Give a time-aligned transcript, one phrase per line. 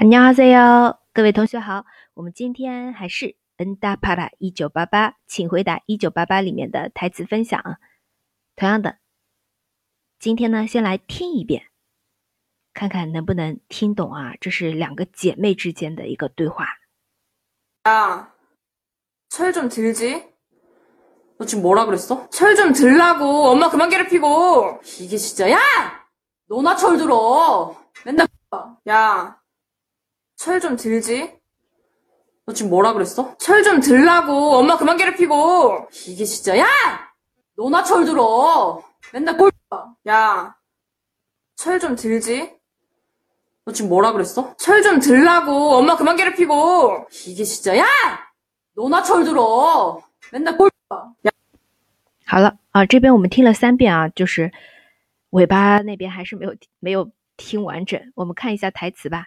[0.00, 1.84] 안녕하세요，各位同学好。
[2.14, 7.78] 我们今天还是恩达帕拉一九八八，请回答一九八八里面的台词分享。
[8.54, 8.98] 同样的，
[10.18, 11.64] 今天呢，先来听一遍，
[12.74, 14.34] 看看能不能听懂啊？
[14.40, 16.66] 这是两个姐妹之间的一个对话。
[17.84, 18.32] 야,
[19.28, 20.34] 철 좀 들지?
[21.38, 22.28] 너 지금 뭐라 그랬어?
[22.30, 23.50] 철 좀 들라고.
[23.50, 24.80] 엄마 그만 괴롭히고.
[25.00, 25.58] 이게 진짜, 야!
[26.48, 27.76] 너나 철 들어.
[28.04, 28.26] 맨날,
[28.88, 29.38] 야,
[30.40, 31.34] 철 좀 들지?
[32.44, 33.36] 너 지금 뭐라 그랬어?
[33.38, 34.56] 철 좀 들라고.
[34.56, 35.88] 엄마 그만 괴롭히고.
[36.06, 36.66] 이게 진짜, 야!
[37.56, 38.82] 너나 철 들어.
[39.12, 39.50] 맨날 꼴,
[40.08, 40.54] 야,
[41.56, 42.54] 철 좀 들지?
[43.64, 44.54] 너 지금 뭐라 그랬어?
[44.58, 45.76] 철 좀 들라고.
[45.76, 47.08] 엄마 그만 괴롭히고.
[47.26, 47.84] 이게 진짜, 야!
[48.74, 50.00] 너나 철 들어.
[50.32, 50.70] 맨날 꼴,
[51.26, 51.30] 야,
[52.26, 54.52] 好了啊，这边我们听了三遍啊，就是
[55.30, 58.00] 尾巴那边还是没有没有听完整。
[58.14, 59.26] 我们看一下台词吧。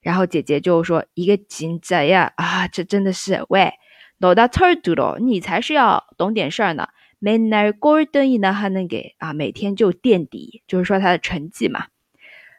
[0.00, 3.72] 然后姐姐就说一个진짜呀，啊，这真的是喂，
[4.18, 6.88] 너다철들어，你才是要懂点事儿呢。
[7.18, 11.86] 맨날꼴등이나하는 게， 啊，每天就垫底，就是说他的成绩嘛。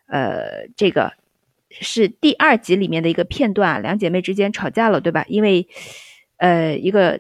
[0.08, 1.14] 呃，这个
[1.70, 5.26] 是第二集里面的一个片段啊，两姐妹之间吵架了，对吧？
[5.28, 5.68] 因为
[6.38, 7.20] 呃，一个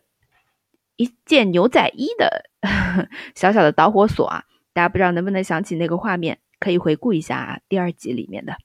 [0.96, 2.50] 一件牛仔衣的
[3.36, 8.56] 小小的导火索啊，大家不知道能不能想起那个画面，可以回顾一下啊，第二集里面的。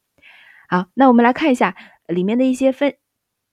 [0.69, 1.75] 好，那我们来看一下
[2.07, 2.97] 里面的一些分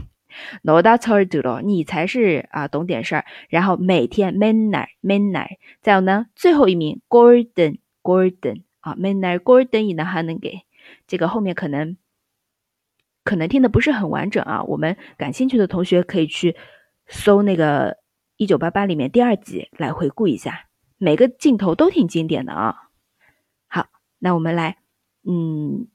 [0.64, 3.26] 너다철들어，你才是啊懂点事儿。
[3.50, 10.64] 然后每天맨날맨날，再有呢最后一名 golden golden 啊맨날 golden 이나하는 게，
[11.08, 11.98] 这个后面可能
[13.24, 14.64] 可能听的不是很完整啊。
[14.64, 16.56] 我们感兴趣的同学可以去
[17.08, 17.98] 搜那个
[18.38, 20.68] 一九八八里面第二集来回顾一下，
[20.98, 22.90] 每个镜头都挺经典的啊。
[23.68, 23.88] 好，
[24.20, 24.78] 那我们来
[25.28, 25.88] 嗯。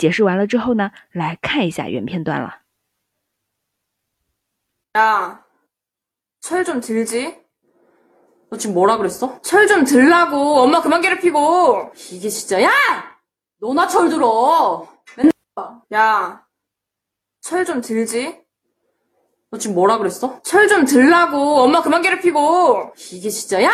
[0.00, 2.62] 解释完了之后呢，来看一下原片段了。
[4.96, 5.44] 야,
[6.40, 7.36] 철 좀 들지?
[8.48, 9.38] 너 지금 뭐라 그랬어?
[9.42, 10.62] 철 좀 들라고.
[10.62, 11.92] 엄마 그만 괴롭히고.
[12.12, 12.70] 이게 진짜, 야!
[13.64, 14.86] 너나 철 들어.
[15.16, 15.32] 맨날,
[15.92, 16.46] 야,
[17.40, 18.40] 철 좀 들지?
[19.50, 20.40] 너 지금 뭐라 그랬어?
[20.42, 21.62] 철 좀 들라고.
[21.62, 22.94] 엄마 그만 괴롭히고.
[23.12, 23.70] 이게 진짜, 야!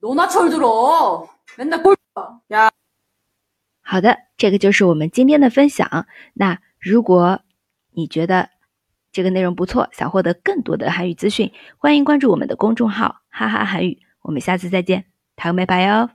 [0.00, 1.28] 너나 철 들어.
[1.56, 1.96] 맨날 꼴,
[2.52, 2.70] 야.
[3.82, 6.06] 好的，这个就是我们今天的分享。
[6.34, 7.40] 那如果
[7.92, 8.50] 你觉得
[9.12, 13.98] 这个内容不错，想获得更多的韩语资讯，欢迎关注我们的公众号“哈哈韩语”。
[14.22, 15.06] 我们下次再见，
[15.36, 16.10] 台妹拜哟。